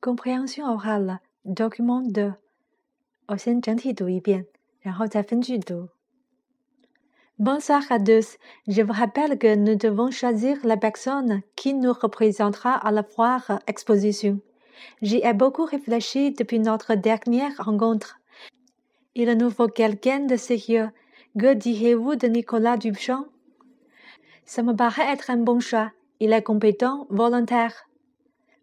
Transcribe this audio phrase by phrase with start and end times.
[0.00, 2.34] Compréhension orale, document 2。
[3.28, 4.46] 我先整体读一遍，
[4.80, 5.90] 然后再分句读。
[7.38, 8.36] Bonsoir à tous.
[8.66, 13.60] Je vous rappelle que nous devons choisir la personne qui nous représentera à la foire
[13.66, 14.40] exposition.
[15.00, 18.18] J'y ai beaucoup réfléchi depuis notre dernière rencontre.
[19.14, 20.90] Il nous faut quelqu'un de sérieux.
[21.38, 23.26] Que diriez-vous de Nicolas Duchamp
[24.44, 25.92] Ça me paraît être un bon choix.
[26.20, 27.88] Il est compétent, volontaire.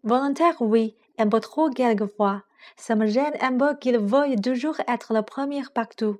[0.04, 2.43] Volontaire, oui, un peu trop quelquefois.
[2.77, 6.17] Ça me gêne un peu qu'il veuille toujours être le premier partout.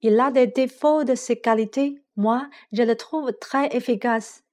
[0.00, 2.02] Il a des défauts de ses qualités.
[2.16, 4.44] Moi, je le trouve très efficace.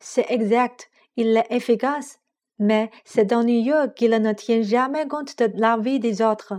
[0.00, 2.18] C'est exact, il est efficace,
[2.58, 6.54] mais c'est ennuyeux qu'il ne tient jamais compte de la vie des autres.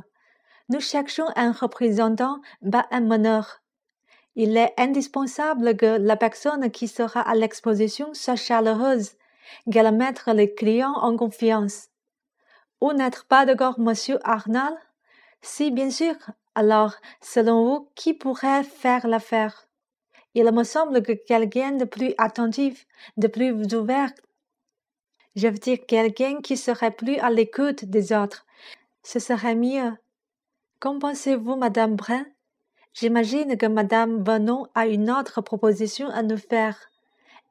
[0.70, 2.40] Nous cherchons un représentant,
[2.71, 3.62] pas un meneur.
[4.35, 9.12] Il est indispensable que la personne qui sera à l'exposition soit chaleureuse,
[9.71, 11.90] qu'elle mette les clients en confiance.
[12.83, 14.73] Vous n'êtes pas d'accord, monsieur Arnal?
[15.41, 16.15] Si, bien sûr.
[16.53, 19.70] Alors, selon vous, qui pourrait faire l'affaire?
[20.34, 24.12] Il me semble que quelqu'un de plus attentif, de plus ouvert.
[25.37, 28.45] Je veux dire quelqu'un qui serait plus à l'écoute des autres.
[29.01, 29.93] Ce serait mieux.
[30.81, 32.25] Qu'en pensez-vous, Madame Brun?
[32.93, 36.77] J'imagine que Madame Vernon a une autre proposition à nous faire.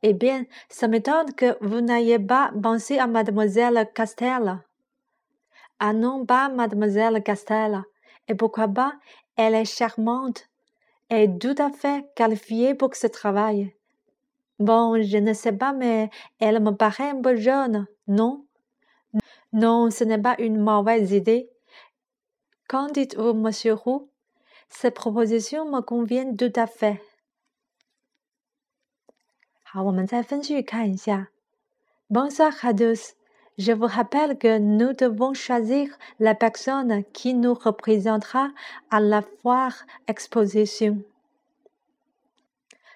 [0.03, 4.59] Eh bien, ça m'étonne que vous n'ayez pas pensé à Mademoiselle Castel.
[5.80, 7.84] Ah non, pas Mademoiselle Castel.
[8.28, 8.94] Et pourquoi pas,
[9.36, 10.50] elle est charmante
[11.10, 13.74] et tout à fait qualifiée pour ce travail.
[14.60, 18.46] Bon, je ne sais pas, mais elle me paraît un peu jeune, non?
[19.54, 21.50] Non, ce n'est pas une mauvaise idée.
[22.68, 24.10] Qu'en dites-vous, monsieur Roux?
[24.68, 27.00] Cette proposition me convient tout à fait.
[29.64, 31.30] 好，我们再分句看一下。
[32.10, 33.14] Bonsoir à tous.
[33.62, 35.90] Je vous rappelle que nous devons choisir
[36.20, 38.52] la personne qui nous représentera
[38.92, 41.04] à la foire exposition.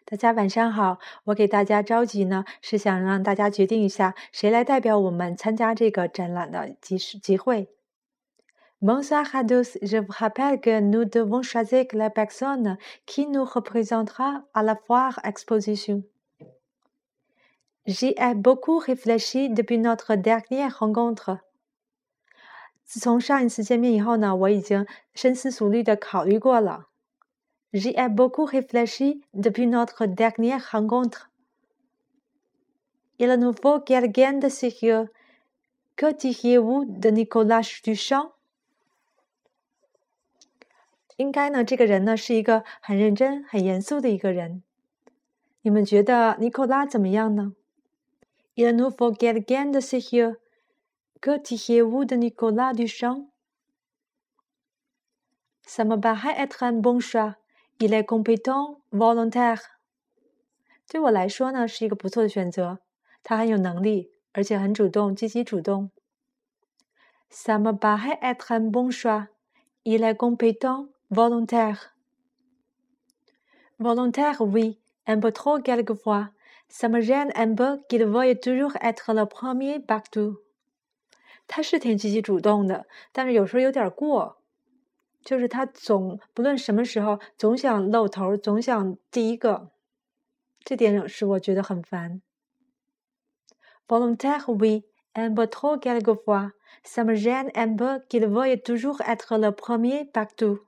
[0.05, 7.69] 大家晚上好，我给大家召集呢，是想让大家决定一下谁来代表我们参加这个展览的集集会。
[8.81, 9.77] Bonsoir à tous.
[9.81, 15.19] Je vous rappelle que nous devons choisir la personne qui nous représentera à la foire
[15.23, 16.03] exposition.
[17.87, 21.39] J'y ai beaucoup réfléchi depuis notre dernière rencontre.
[22.85, 26.87] 自从上一次见面以后呢，我已经深思熟虑的考虑过了。
[27.71, 31.29] J'y ai beaucoup réfléchi depuis notre dernière rencontre.
[33.17, 35.09] Il nous faut quelqu'un de sérieux.
[35.95, 38.31] Que diriez-vous de Nicolas Duchamp?
[41.17, 44.63] 应该呢，这个人呢是一个很认真、很严肃的一个人。
[45.61, 47.53] 你们觉得尼古拉怎么样呢
[48.55, 50.39] ？Il nous faut quelqu'un de sérieux.
[51.21, 53.27] Que diriez-vous de Nicolas Duchamp?
[55.65, 57.35] Ça me paraît être un bon choix.
[57.79, 59.61] Il est compétent, volontaire.
[60.87, 62.79] 对我来说呢，是一个不错的选择。
[63.23, 65.91] 他很有能力，而且很主动、积极主动。
[67.29, 69.27] Ça me paraît être un bon choix.
[69.83, 71.95] Il est compétent, volontaire.
[73.79, 76.31] Volontaire, oui, un peu trop quelquefois.
[76.67, 80.37] Ça me gêne un peu qu'il veuille toujours être le premier partout。
[81.47, 84.37] 他是挺积极主动的，但是有时候有点过，
[85.23, 89.71] 就是他总不论什么时候总想露头，总想第一个，
[90.63, 92.21] 这点使我觉得很烦。
[93.87, 96.53] Volontaire, oui, un peu trop quelquefois.
[96.85, 100.61] Ça me gêne un peu qu'il veuille toujours être le premier partout.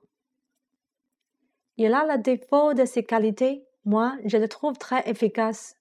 [1.76, 3.66] Il a le défaut de ses qualités.
[3.84, 5.76] Moi, je le trouve très efficace.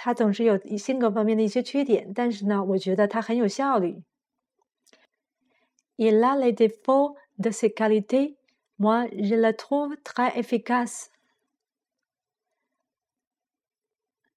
[0.00, 4.04] 他总是有性格方面的一些缺点，但是呢，我觉得他很有效率。
[5.96, 8.36] Il a les défauts de ses qualités.
[8.76, 11.06] Moi, je le trouve très efficace.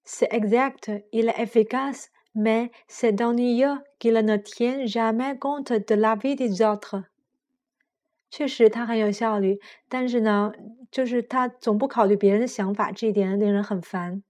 [0.03, 6.15] C'est exact, il est efficace, mais c'est ennuyeux qu'il ne tient jamais compte de la
[6.15, 7.03] vie des autres.
[8.31, 10.51] 确实，他很有效率，但是呢，
[10.89, 14.23] 就是他总不考虑别人的想法，这一点令人很烦。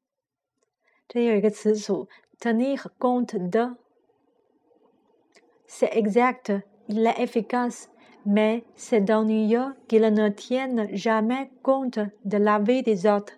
[1.10, 2.08] 这有一个词组
[2.40, 6.52] tenir compte de。C'est exact,
[6.88, 7.88] il est efficace,
[8.24, 13.34] mais c'est ennuyeux qu'il ne tienne jamais compte de la vie des autres.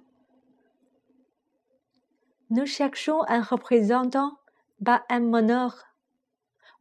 [2.50, 4.38] Nous cherchons un représentant,
[4.82, 5.84] pas un meneur.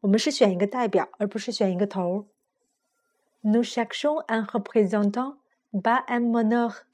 [0.01, 2.27] 我们是选一个代表，而不是选一个头。
[3.43, 5.37] Nous cherchons un représentant,
[5.81, 6.85] pas un meneur.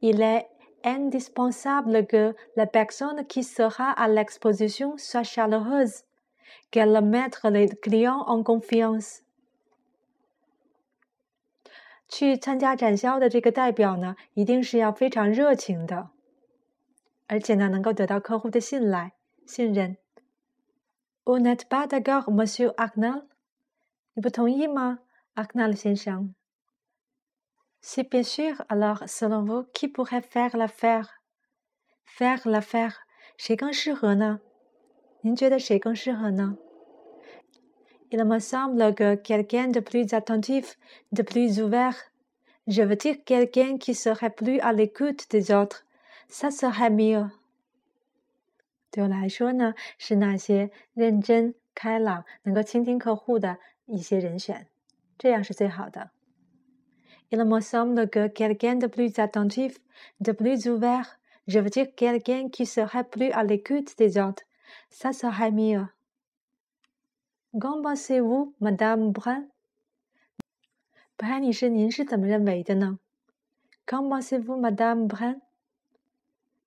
[0.00, 0.48] Il est
[0.84, 6.04] indispensable que la personne qui sera à l'exposition soit chaleureuse,
[6.70, 9.22] qu'elle mettre les clients en confiance。
[12.06, 16.10] 去参加展销的这个代表呢，一定是要非常热情的，
[17.26, 19.14] 而且呢，能够得到客户的信赖、
[19.46, 19.96] 信任。
[21.24, 23.24] Vous n'êtes pas d'accord, Monsieur Arnal？
[24.12, 25.00] 你不同意吗，
[25.34, 26.34] Arnal 先生
[27.80, 28.64] ？C'est bien sûr.
[28.68, 32.92] Alors, selon vous, qui pourrait faire l'affaire？Faire l'affaire，
[33.36, 34.40] 谁更适合呢？
[35.22, 36.56] 您觉得谁更适合呢？
[38.10, 40.76] Il me semble que quelqu'un de plus attentif,
[41.10, 41.96] de plus ouvert,
[42.66, 45.84] je veux dire quelqu'un qui serait plus à l'écoute des autres,
[46.28, 47.30] ça serait mieux.
[48.92, 54.68] 对我来说呢，是那些认真、开朗、能够倾听客户的一些人选，
[55.18, 56.10] 这样是最好的。
[57.30, 59.78] Il me semble que quelqu'un de plus attentif,
[60.20, 64.42] de plus ouvert, je veux dire quelqu'un qui serait plus à l'écoute des autres.
[64.90, 65.86] Ça serait mieux.
[67.58, 69.46] Qu'en pensez-vous, Madame Brun?
[71.18, 72.98] Brun 女士，您是怎么认为的呢？
[73.86, 75.40] Qu'en pensez-vous, Madame Brun?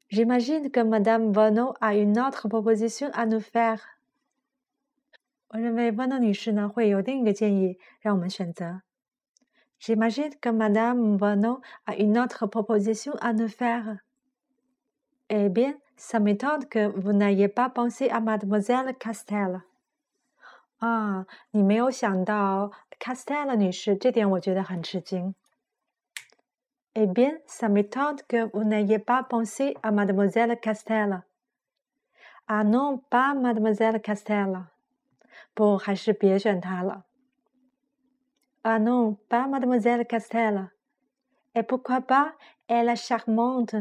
[0.10, 3.82] J'imagine que Madame Vano a une autre proposition à nous faire.
[5.50, 8.84] 我认为 Vano 女士呢会有另一个建议让我们选择。
[9.82, 14.00] J'imagine que Madame Vano a une autre proposition à nous faire.
[15.30, 19.62] Eh bien, ça m'étonne que vous n'ayez pas pensé à Mademoiselle Castel.
[20.80, 25.34] 啊，你没有想到 Castel 女士，这点我觉得很吃惊。
[26.94, 31.22] Eh bien, ça m'étonne que vous n'ayez pas pensé à Mademoiselle Castel.
[32.48, 34.66] Ah non, pas Mademoiselle Castel.
[35.54, 37.04] 不，还是别选她了。
[38.64, 40.70] Ah non, pas Mademoiselle Castel.
[41.56, 42.34] Et pourquoi pas?
[42.68, 43.76] Elle est charmante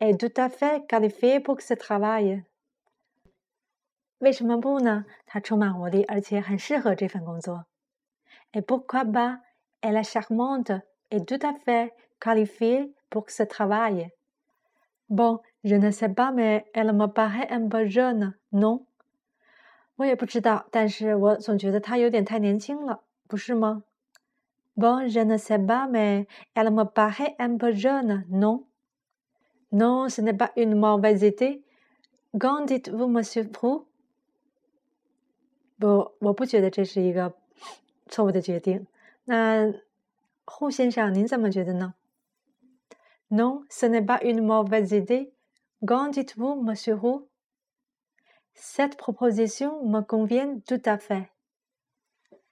[0.00, 2.44] est tout à fait qualifiée pour ce travail.
[4.18, 5.04] 为什么不呢？
[5.26, 7.66] 她充满活力，而且很适合这份工作。
[8.52, 9.40] Et pourquoi pas?
[9.80, 10.72] Elle est charmante
[11.10, 14.10] et tout à fait qualifiée pour ce travail.
[15.08, 18.86] Bon, je ne sais pas, mais elle me paraît un peu jeune, non?
[19.96, 23.84] 我也不知道，但是我总觉得她有点太年轻了，不是吗
[24.76, 28.64] ？Bon, je ne sais pas, mais elle me paraît un peu jeune, non?
[29.70, 31.62] Non, ce n'est pas une mauvaise idée.
[32.38, 33.86] Qu'en dites-vous, Monsieur Prou?
[35.78, 37.34] 不，我不觉得这是一个
[38.08, 38.86] 错误的决定。
[39.24, 39.72] 那
[40.46, 41.94] 胡先生，您怎么觉得呢？
[43.30, 45.32] Non, ce n'est pas une mauvaise idée.
[45.86, 47.28] Qu'en dites-vous, Monsieur Roux?
[48.54, 51.28] Cette proposition me convient tout à fait.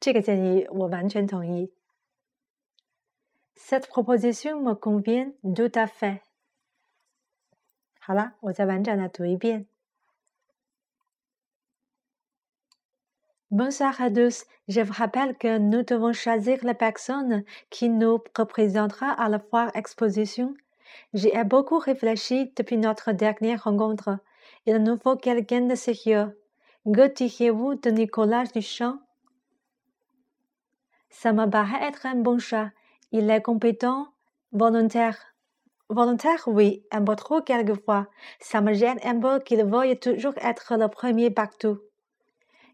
[0.01, 1.73] 这个建议我完全同意。
[3.55, 6.23] Cette proposition me convient tout à fait.
[8.01, 9.67] 好了，我再完整的读一遍。
[13.51, 14.47] Bonsoir à tous.
[14.69, 19.71] Je vous rappelle que nous devons choisir la personne qui nous représentera à la foire
[19.75, 20.55] exposition.
[21.13, 24.19] J'y ai beaucoup réfléchi depuis notre dernière rencontre.
[24.67, 26.41] Il nous faut quelqu'un de sérieux.
[26.85, 28.99] Que diriez-vous de Nicolas Duchamp?
[31.11, 32.71] Ça me paraît être un bon choix.
[33.12, 34.08] Il est compétent,
[34.52, 35.18] volontaire.
[35.90, 38.08] Volontaire, oui, un peu trop quelquefois.
[38.40, 41.80] Ça me gêne un peu qu'il veuille toujours être le premier partout.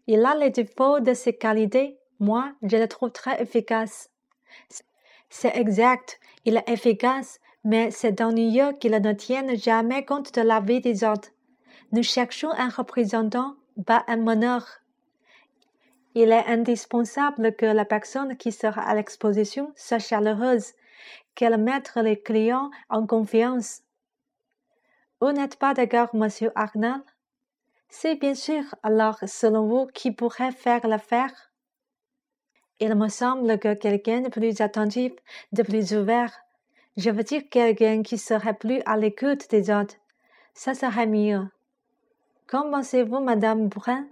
[0.06, 1.98] Il a les défauts de ses qualités.
[2.18, 4.10] Moi, je le trouve très efficace.
[5.28, 10.60] C'est exact, il est efficace, mais c'est ennuyeux qu'il ne tienne jamais compte de la
[10.60, 11.30] vie des autres.
[11.92, 13.56] Nous cherchons un représentant,
[13.86, 14.81] pas un meneur.
[16.14, 20.72] Il est indispensable que la personne qui sera à l'exposition soit chaleureuse,
[21.34, 23.82] qu'elle mette les clients en confiance.
[25.20, 27.00] Vous n'êtes pas d'accord, monsieur Arnal?
[27.88, 28.62] C'est bien sûr.
[28.82, 31.52] Alors, selon vous, qui pourrait faire l'affaire?
[32.80, 35.12] Il me semble que quelqu'un de plus attentif,
[35.52, 36.32] de plus ouvert,
[36.96, 39.94] je veux dire quelqu'un qui serait plus à l'écoute des autres,
[40.52, 41.48] ça serait mieux.
[42.46, 44.06] Qu'en pensez-vous, Madame Brun?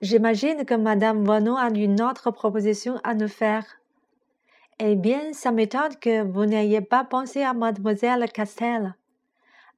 [0.00, 3.64] J'imagine que Madame Vanneau a une autre proposition à nous faire.
[4.78, 8.94] Eh bien, ça m'étonne que vous n'ayez pas pensé à Mademoiselle Castel.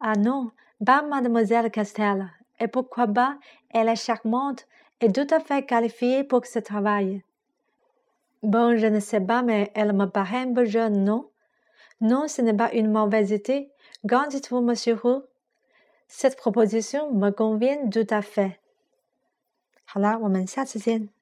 [0.01, 0.51] Ah non,
[0.85, 2.31] pas Mademoiselle Castel.
[2.59, 3.39] Et pourquoi pas,
[3.71, 4.67] elle est charmante
[5.01, 7.23] et tout à fait qualifiée pour ce travail.
[8.43, 11.29] Bon, je ne sais pas, mais elle me paraît un peu jeune, non?
[12.01, 13.71] Non, ce n'est pas une mauvaise idée.
[14.03, 15.23] Dites-vous, monsieur Roux?
[16.09, 18.59] Cette proposition me convient tout à fait.
[19.89, 21.16] 好啦，我们下次见。